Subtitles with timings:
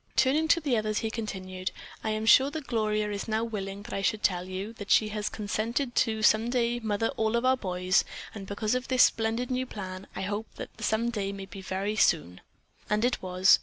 [0.15, 1.69] Turning to the others, he continued:
[2.03, 5.09] "I am sure that Gloria is now willing that I should tell you that she
[5.09, 8.03] had consented to some day mother all of our boys,
[8.33, 11.61] and because of this splendid new plan, I hope that the some day may be
[11.61, 12.41] very soon."
[12.89, 13.59] And it was.